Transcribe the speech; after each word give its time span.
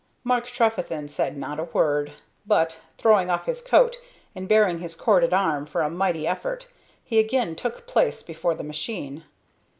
Mark 0.23 0.47
Trefethen 0.47 1.07
said 1.07 1.37
not 1.37 1.59
a 1.59 1.65
word, 1.65 2.13
but, 2.43 2.79
throwing 2.97 3.29
off 3.29 3.45
his 3.45 3.61
coat 3.61 3.97
and 4.33 4.47
baring 4.49 4.79
his 4.79 4.95
corded 4.95 5.31
arm 5.31 5.67
for 5.67 5.83
a 5.83 5.91
mighty 5.91 6.25
effort, 6.25 6.69
he 7.03 7.19
again 7.19 7.55
took 7.55 7.85
place 7.85 8.23
before 8.23 8.55
the 8.55 8.63
machine. 8.63 9.25